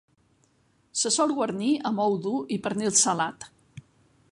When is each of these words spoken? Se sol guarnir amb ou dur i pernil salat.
Se 1.01 1.11
sol 1.15 1.33
guarnir 1.41 1.69
amb 1.91 2.03
ou 2.07 2.17
dur 2.25 2.35
i 2.57 2.59
pernil 2.69 2.95
salat. 3.03 3.49